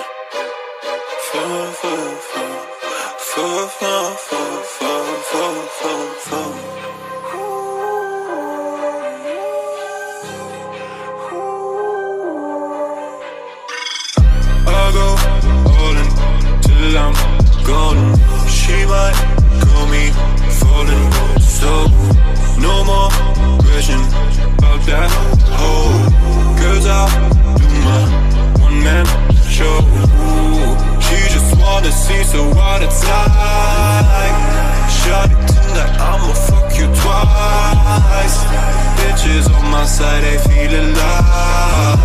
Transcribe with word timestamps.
Fall, 0.00 1.66
fall. 1.80 2.12
Fall, 3.18 3.66
fall, 3.68 4.14
fall, 4.14 4.62
fall, 4.62 5.14
fall, 5.30 5.58
fall, 5.78 6.06
fall. 6.26 6.54
I'll 14.66 14.92
go 14.92 15.06
all 15.72 15.96
in 15.96 16.08
till 16.62 16.98
I'm 16.98 17.14
golden. 17.64 18.21
Bitches 39.82 40.00
on 40.00 40.22
they 40.22 40.38
feel 40.38 40.70
alive. 40.80 41.98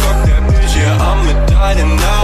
Fuck 0.00 0.18
that 0.24 0.40
bitch, 0.48 0.74
yeah, 0.74 0.96
I'ma 0.96 1.32
die 1.46 1.74
tonight. 1.74 2.14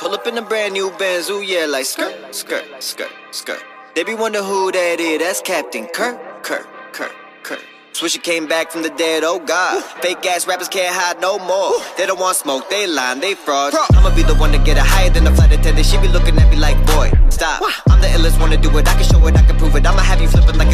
Pull 0.00 0.12
up 0.14 0.26
in 0.26 0.36
a 0.38 0.42
brand 0.42 0.72
new 0.72 0.90
Benz, 0.98 1.30
ooh 1.30 1.40
yeah, 1.40 1.66
like 1.66 1.86
skirt, 1.86 2.34
skirt, 2.34 2.64
skirt, 2.82 3.12
skirt. 3.30 3.62
They 3.94 4.02
be 4.02 4.14
wonder 4.14 4.42
who 4.42 4.72
that 4.72 4.98
is, 4.98 5.20
that's 5.20 5.40
Captain 5.40 5.86
Kirk, 5.86 6.18
Kirk, 6.42 6.66
Kirk, 6.92 7.14
Kirk. 7.44 7.64
Swisher 7.92 8.20
came 8.20 8.48
back 8.48 8.72
from 8.72 8.82
the 8.82 8.90
dead, 8.90 9.22
oh 9.22 9.38
god. 9.38 9.84
Fake 10.02 10.26
ass 10.26 10.48
rappers 10.48 10.66
can't 10.68 10.92
hide 10.92 11.20
no 11.20 11.38
more. 11.38 11.78
They 11.96 12.06
don't 12.06 12.18
want 12.18 12.36
smoke, 12.36 12.68
they 12.68 12.88
lying, 12.88 13.20
they 13.20 13.34
fraud. 13.34 13.72
I'ma 13.94 14.12
be 14.16 14.24
the 14.24 14.34
one 14.34 14.50
to 14.50 14.58
get 14.58 14.76
it 14.76 14.82
higher 14.82 15.10
than 15.10 15.22
the 15.22 15.30
flight 15.30 15.52
attendant. 15.52 15.86
She 15.86 15.96
be 15.98 16.08
looking 16.08 16.36
at 16.38 16.50
me 16.50 16.56
like, 16.56 16.76
boy, 16.88 17.12
stop. 17.30 17.62
I'm 17.88 18.00
the 18.00 18.08
illest 18.08 18.40
one 18.40 18.50
to 18.50 18.56
do 18.56 18.76
it, 18.78 18.88
I 18.88 18.94
can 18.94 19.04
show 19.04 19.24
it, 19.28 19.36
I 19.36 19.42
can 19.42 19.56
prove 19.56 19.76
it. 19.76 19.86
I'ma 19.86 20.02
have 20.02 20.20
you 20.20 20.26
flipping 20.26 20.58
like 20.58 20.73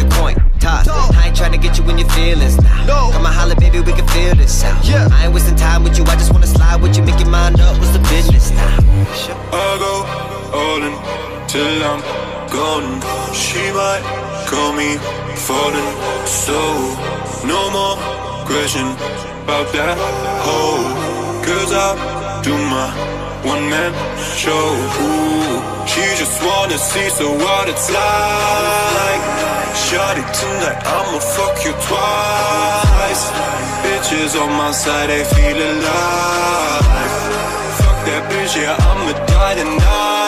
your 2.01 2.09
feelings 2.11 2.61
now. 2.61 3.11
Come 3.11 3.25
on, 3.25 3.33
holla, 3.33 3.55
baby, 3.55 3.79
we 3.79 3.93
can 3.93 4.07
feel 4.07 4.35
this 4.35 4.63
out. 4.63 4.83
Yeah. 4.83 5.07
I 5.11 5.25
ain't 5.25 5.33
wasting 5.33 5.55
time 5.55 5.83
with 5.83 5.97
you, 5.97 6.03
I 6.05 6.15
just 6.15 6.33
wanna 6.33 6.47
slide 6.47 6.81
with 6.81 6.97
you, 6.97 7.03
make 7.03 7.19
your 7.19 7.29
mind 7.29 7.59
up. 7.61 7.77
What's 7.79 7.93
the 7.93 8.03
business 8.09 8.51
now? 8.51 8.77
I'll 9.53 9.79
go 9.79 9.95
all 10.59 10.81
in 10.81 10.95
till 11.47 11.77
I'm 11.89 12.01
gone. 12.49 12.89
She 13.33 13.61
might 13.71 14.03
call 14.49 14.73
me 14.73 14.97
falling. 15.47 15.91
So 16.25 16.57
no 17.45 17.61
more 17.75 17.95
question 18.49 18.87
about 19.43 19.71
that 19.73 19.95
hoe. 20.45 20.83
Cause 21.45 21.71
I 21.73 22.41
do 22.43 22.53
my 22.75 22.89
one 23.43 23.69
man 23.69 23.91
show. 24.41 24.65
Ooh, 25.05 25.61
she 25.87 26.01
just 26.17 26.41
wanna 26.43 26.77
see 26.77 27.09
so 27.09 27.31
what 27.33 27.69
it's 27.69 27.89
like. 27.91 29.40
Shawty 29.87 30.23
tonight, 30.39 30.79
I'ma 30.85 31.19
fuck 31.19 31.57
you 31.65 31.73
twice. 31.87 33.23
Bitches 33.83 34.39
on 34.41 34.51
my 34.53 34.71
side, 34.71 35.09
they 35.09 35.23
feel 35.23 35.57
alive. 35.57 37.13
Fuck 37.79 37.99
that 38.07 38.23
bitch, 38.31 38.55
yeah, 38.61 38.75
I'ma 38.77 39.11
die 39.27 39.55
tonight. 39.55 40.21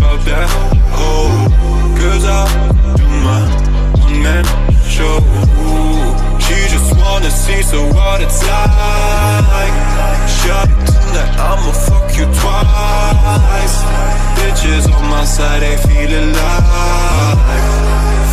About 0.00 0.20
that 0.24 0.48
hoe. 0.96 1.28
Cause 2.00 2.24
I 2.24 2.48
do 2.96 3.04
my 3.26 3.40
one 4.00 4.16
man 4.24 4.44
show. 4.88 5.20
She 6.40 6.56
just 6.72 6.96
wanna 6.96 7.30
see 7.30 7.62
so 7.62 7.84
what 7.92 8.22
it's 8.24 8.40
like. 8.42 9.74
Shot 10.40 10.68
it 10.72 10.80
tonight, 10.88 11.32
I'ma 11.36 11.72
fuck 11.84 12.08
you 12.16 12.24
twice. 12.40 13.76
Bitches 14.36 14.84
on 14.88 15.04
my 15.10 15.24
side, 15.24 15.60
they 15.62 15.76
feel 15.76 16.12
alive. 16.20 17.40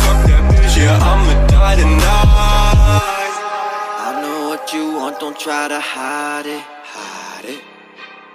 Fuck 0.02 0.20
that 0.28 0.42
bitch, 0.50 0.74
yeah, 0.80 1.10
I'ma 1.10 1.34
die 1.52 1.76
tonight. 1.76 3.34
I 4.06 4.10
know 4.22 4.48
what 4.48 4.72
you 4.72 4.84
want, 4.96 5.20
don't 5.20 5.38
try 5.38 5.68
to 5.68 5.80
hide 5.80 6.46
it, 6.46 6.64
hide 6.82 7.44
it. 7.44 7.62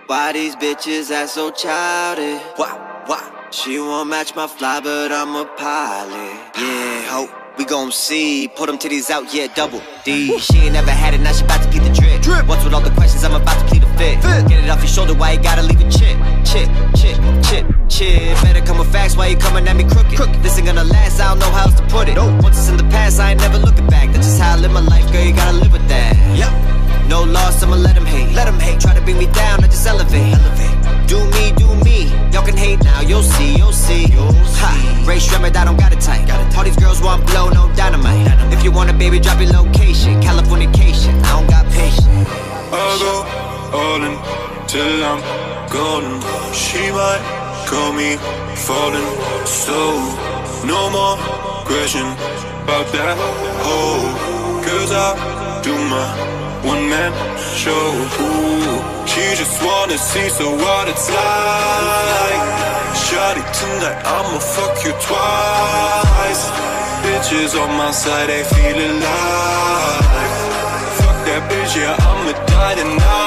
Why 0.05 0.33
these 0.33 0.55
bitches 0.55 1.09
act 1.11 1.29
so 1.31 1.49
childish? 1.49 2.41
Why, 2.57 2.92
why? 3.07 3.47
She 3.51 3.79
won't 3.79 4.09
match 4.09 4.35
my 4.35 4.47
fly, 4.47 4.79
but 4.79 5.11
I'm 5.11 5.35
a 5.35 5.45
pilot. 5.45 6.33
Yeah, 6.57 7.01
ho, 7.11 7.29
we 7.57 7.65
gon' 7.65 7.91
see. 7.91 8.47
Put 8.47 8.67
them 8.67 8.77
titties 8.77 9.09
out, 9.09 9.33
yeah, 9.33 9.47
double 9.53 9.81
D. 10.03 10.39
She 10.39 10.57
ain't 10.59 10.73
never 10.73 10.91
had 10.91 11.13
it, 11.13 11.21
now 11.21 11.33
she 11.33 11.45
bout 11.45 11.61
to 11.61 11.69
keep 11.69 11.83
the 11.83 11.93
drip. 11.93 12.21
drip. 12.21 12.47
What's 12.47 12.63
with 12.63 12.73
all 12.73 12.81
the 12.81 12.91
questions, 12.91 13.23
I'm 13.23 13.33
about 13.33 13.59
to 13.59 13.65
plead 13.67 13.83
the 13.83 13.91
fifth. 13.97 14.23
Get 14.47 14.63
it 14.63 14.69
off 14.69 14.79
your 14.79 14.87
shoulder, 14.87 15.13
why 15.13 15.33
you 15.33 15.41
gotta 15.41 15.63
leave 15.63 15.81
a 15.81 15.89
chip? 15.89 16.17
Chip, 16.43 16.69
chip, 16.95 17.17
chip, 17.43 17.65
chip. 17.89 18.41
Better 18.41 18.61
come 18.61 18.79
with 18.79 18.91
facts, 18.91 19.15
why 19.15 19.27
you 19.27 19.37
coming 19.37 19.67
at 19.67 19.75
me 19.75 19.83
crooked? 19.83 20.15
crooked. 20.15 20.41
This 20.41 20.57
ain't 20.57 20.67
gonna 20.67 20.83
last, 20.83 21.19
I 21.19 21.29
don't 21.29 21.39
know 21.39 21.51
how 21.51 21.65
else 21.65 21.75
to 21.79 21.85
put 21.87 22.07
it. 22.07 22.17
Once 22.17 22.57
it's 22.57 22.69
in 22.69 22.77
the 22.77 22.89
past, 22.89 23.19
I 23.19 23.31
ain't 23.31 23.41
never 23.41 23.57
looking 23.57 23.87
back. 23.87 24.11
That's 24.13 24.27
just 24.27 24.41
how 24.41 24.55
I 24.55 24.59
live 24.59 24.71
my 24.71 24.79
life, 24.79 25.11
girl, 25.11 25.23
you 25.23 25.33
gotta 25.33 25.57
live 25.57 25.71
with 25.71 25.87
that. 25.89 26.15
Yep. 26.37 27.09
No 27.09 27.23
loss, 27.23 27.61
I'ma 27.61 27.75
let 27.75 27.95
him 27.95 28.05
hate. 28.05 28.33
Let 28.33 28.47
him 28.47 28.59
hate. 28.59 28.79
Try 28.79 28.93
to 28.95 29.01
bring 29.01 29.17
me 29.17 29.27
down, 29.27 29.63
I 29.63 29.67
just 29.67 29.85
elevate. 29.85 30.33
elevate. 30.33 30.72
Do 31.07 31.19
me, 31.35 31.51
do 31.57 31.67
me. 31.83 32.11
Y'all 32.31 32.45
can 32.45 32.57
hate 32.57 32.83
now, 32.83 33.01
you'll 33.01 33.23
see, 33.23 33.55
you'll 33.55 33.73
see. 33.73 34.07
Ha, 34.61 35.03
Rae 35.07 35.17
Sremmurd, 35.17 35.55
I 35.55 35.65
don't 35.65 35.77
got 35.77 35.91
it 35.93 36.01
tight. 36.01 36.29
All 36.55 36.63
these 36.63 36.77
girls 36.77 37.01
want 37.01 37.25
blow, 37.27 37.49
no 37.49 37.71
dynamite. 37.75 38.27
If 38.53 38.63
you 38.63 38.71
want 38.71 38.89
a 38.89 38.93
baby, 38.93 39.19
drop 39.19 39.39
your 39.39 39.51
location. 39.51 40.21
Californication, 40.21 41.13
I 41.23 41.29
don't 41.35 41.49
got 41.49 41.65
patience. 41.71 42.29
I'll 42.71 42.99
go 42.99 43.15
all 43.77 44.01
in 44.03 44.15
till 44.67 45.03
I'm 45.03 45.19
golden. 45.69 46.21
She 46.53 46.91
might 46.91 47.21
call 47.67 47.91
me 47.93 48.17
falling. 48.55 49.09
So 49.45 49.77
no 50.65 50.89
more 50.89 51.17
question 51.65 52.05
about 52.63 52.87
that 52.93 53.17
hoe. 53.65 54.63
Cause 54.63 54.91
I 54.91 55.61
do 55.63 55.73
my 55.73 56.42
one 56.63 56.89
man 56.89 57.11
show. 57.61 57.85
Ooh, 58.23 58.79
she 59.05 59.23
just 59.35 59.61
wanna 59.63 59.97
see 59.97 60.29
so 60.29 60.49
what 60.63 60.87
it's 60.87 61.09
like. 61.09 62.41
Shawty 63.03 63.43
tonight, 63.59 63.99
I'ma 64.05 64.39
fuck 64.39 64.75
you 64.85 64.93
twice. 65.07 66.43
Bitches 67.03 67.53
on 67.61 67.71
my 67.77 67.91
side, 67.91 68.29
they 68.29 68.43
feel 68.43 68.77
alive. 68.89 70.33
Fuck 70.99 71.17
that 71.27 71.41
bitch, 71.51 71.75
yeah, 71.75 71.95
I'ma 72.07 72.31
die 72.47 72.75
tonight. 72.75 73.22